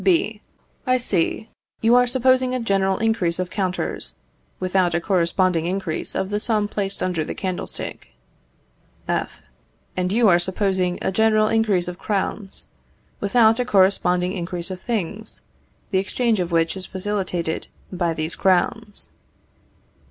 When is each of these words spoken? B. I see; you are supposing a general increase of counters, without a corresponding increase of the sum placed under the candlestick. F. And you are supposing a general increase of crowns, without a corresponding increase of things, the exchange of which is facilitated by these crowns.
B. 0.03 0.41
I 0.87 0.97
see; 0.97 1.47
you 1.79 1.93
are 1.93 2.07
supposing 2.07 2.55
a 2.55 2.59
general 2.59 2.97
increase 2.97 3.37
of 3.37 3.51
counters, 3.51 4.15
without 4.59 4.95
a 4.95 4.99
corresponding 4.99 5.67
increase 5.67 6.15
of 6.15 6.31
the 6.31 6.39
sum 6.39 6.67
placed 6.67 7.03
under 7.03 7.23
the 7.23 7.35
candlestick. 7.35 8.07
F. 9.07 9.39
And 9.95 10.11
you 10.11 10.27
are 10.27 10.39
supposing 10.39 10.97
a 11.03 11.11
general 11.11 11.49
increase 11.49 11.87
of 11.87 11.99
crowns, 11.99 12.69
without 13.19 13.59
a 13.59 13.63
corresponding 13.63 14.31
increase 14.31 14.71
of 14.71 14.81
things, 14.81 15.39
the 15.91 15.99
exchange 15.99 16.39
of 16.39 16.51
which 16.51 16.75
is 16.75 16.87
facilitated 16.87 17.67
by 17.93 18.11
these 18.15 18.35
crowns. 18.35 19.11